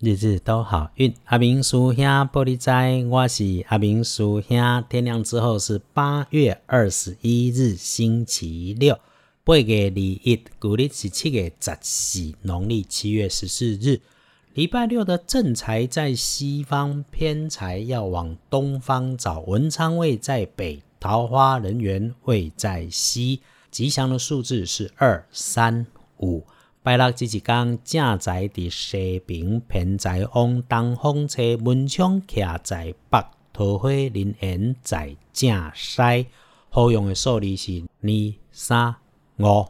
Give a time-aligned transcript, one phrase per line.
[0.00, 1.12] 日日都好运。
[1.24, 4.84] 阿明叔兄玻璃仔，我是阿明叔兄。
[4.88, 8.96] 天亮之后是八月二十一日，星期六。
[9.42, 14.00] 八月二一，古历是七月十四，农历七月十四日。
[14.54, 19.40] 礼拜六的正财在西方，偏财要往东方找。
[19.40, 23.40] 文昌位在北，桃花人缘位在西。
[23.72, 25.84] 吉祥的数字是二、三、
[26.18, 26.44] 五。
[26.82, 36.26] 拜六这一天，正在伫西平，偏在往东风车，门窗徛在北，桃花林园在正西。
[36.70, 38.10] 好用的数字是二、
[38.52, 38.94] 三。
[39.38, 39.66] 五，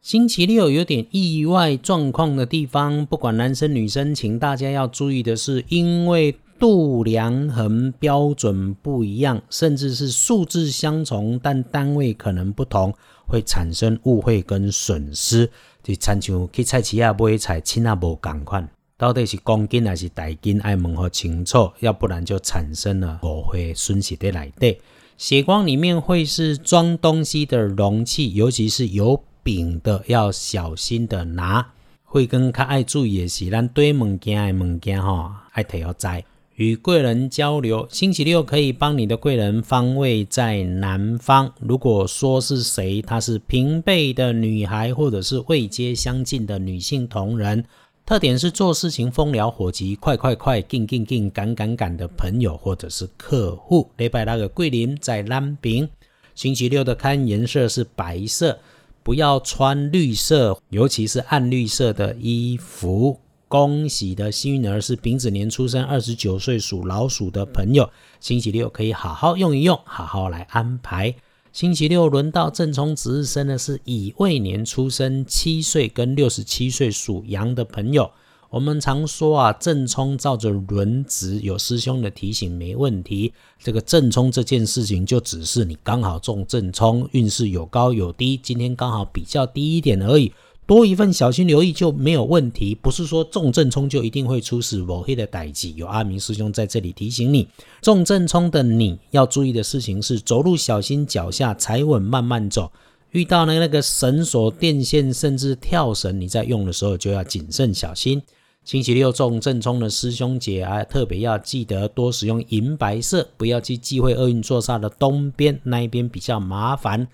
[0.00, 12.94] 星期六有点意外状况的地方，不管男生女生，请大家要注意的是，因为度量衡标准不一样，甚至是数字相同，但单位可能不同，
[13.26, 15.50] 会产生误会跟损失。
[15.82, 18.68] 就参像去菜市啊买菜，称啊无共款，
[18.98, 24.76] 到底是公斤还是大斤，爱问好清楚，要不然就产生了误会损失在内底。
[25.16, 31.72] 血光里面会是装东西的容器，尤其是有柄的，要小心的拿。
[32.04, 36.22] 会跟较爱注意的是，咱堆物件的物件吼，爱提好在。
[36.60, 41.50] 与贵人交流，星期六可以帮你的贵人方位在南方。
[41.58, 47.64] 如果说是谁，她是平辈的女孩，或者是位阶相近的女性同仁。
[48.04, 53.88] 特点是做事情风燎火急、快快快、进进进、赶赶赶的朋友或者是客户。
[53.96, 55.88] 礼拜那个桂林在南边。
[56.34, 58.58] 星期六的看颜色是白色，
[59.02, 63.18] 不要穿绿色，尤其是暗绿色的衣服。
[63.50, 71.16] 恭喜的幸运儿是丙子年出生、二十九岁属老鼠的朋友，星期六可以好好用一用，好好来安排。
[71.52, 78.12] 星期六轮到正冲值日生的是乙未年出生七岁跟六十七岁属羊的朋友。
[78.50, 83.32] 我们常说啊，正冲照着轮值，有师兄的提醒没问题。
[83.58, 90.32] 这个正冲这件事情，就只是你刚好中正冲，运势有高有低，今天刚好比较低一点而已。
[90.70, 94.80] 多一份小心留意就没有问题，不是说重正冲就一定会出事。
[94.84, 97.48] 我黑的代际有阿明师兄在这里提醒你，
[97.82, 102.70] 重正冲的你要注意的事情是走路小心脚下踩稳，慢慢走。
[103.10, 108.22] 遇到那那个绳索、电线甚至跳绳，你在用的时候就要谨慎小心。
[108.64, 117.08] 星期六重正冲的师兄姐啊，特别要记得多使用银白色，不要去忌讳厄运坐煞的东边那一边比较麻烦。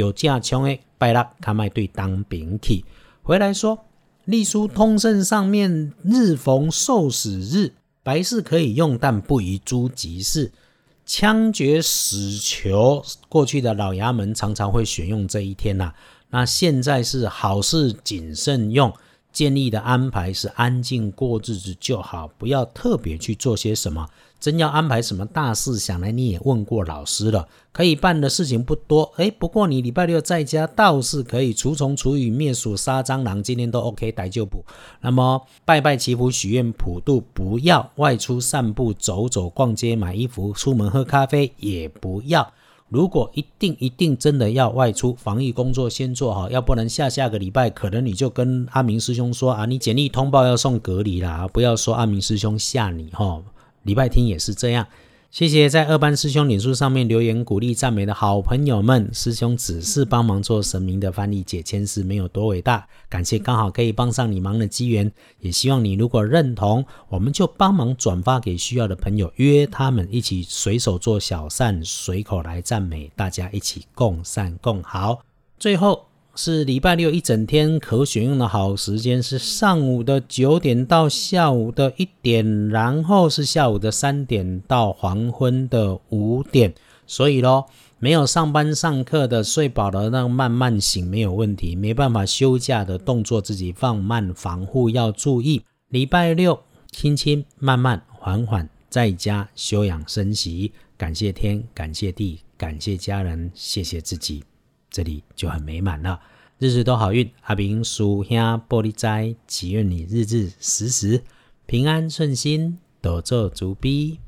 [0.00, 2.84] 有架枪诶，拜六他卖对当兵去。
[3.22, 3.86] 回来说，
[4.24, 7.72] 隶书通胜上面日逢受死日，
[8.02, 10.52] 白事可以用，但不宜诸吉事。
[11.04, 15.92] 枪决死囚，过去的老衙门常常会选用这一天呐。
[16.30, 18.92] 那现在是好事谨慎用，
[19.32, 24.08] 建议的安排是安静过日子就好，不要特别去做些什么。
[24.40, 29.12] 真要安排什么大事，想来你也问过老师了，可以办的事情不多。
[29.16, 34.64] 哎，不过你礼拜六在家倒是可以除虫除蚁灭鼠杀蟑螂，今天都 OK，逮就补。
[35.00, 42.52] 那么拜拜祈福许愿普渡，不要外出散步走走逛街买衣服，出门喝咖啡也不要。
[42.88, 53.42] 如果一定一定真的要外出，防疫工作先做好，要不然下下个礼拜可能你就跟阿明师兄说啊，你简历通报要送隔离啦，不要说阿明师兄吓你哈。
[53.82, 54.86] 礼拜天也是这样，
[55.30, 59.10] 谢谢在二班师兄脸书上面留言鼓励赞美的好朋友们。
[59.12, 62.88] 师兄只是帮忙做神明的翻译解签师，没有多伟大。
[63.10, 75.20] 感谢刚好可以帮上你忙的机缘，也希望你如果认同，我们就帮忙转发给需要的朋友，约他们一起随手做小善，随口来赞美，大家一起共善共好。
[75.58, 76.07] 最后。
[76.40, 86.72] 是礼拜六一整天可选用的好时间是上午的九点到下午的一点，然后是下午的三点到黄昏的五点。
[87.08, 87.66] 所以咯，
[87.98, 91.74] 没有上班上课的睡饱了，那慢慢醒没有问题。
[91.74, 95.64] 没办法休假的动作自己放慢，防护要注意。
[95.88, 96.56] 礼拜六
[96.92, 104.44] 轻轻慢慢缓缓在家休养生息，感谢天，感谢地，感谢家人，谢谢自己。
[104.90, 106.18] 这里就很美满了，
[106.60, 107.30] 日日都好运。
[107.42, 108.36] 阿明叔兄
[108.68, 111.22] 玻璃斋，祈愿你日日时时
[111.66, 114.18] 平安顺心，多做足逼。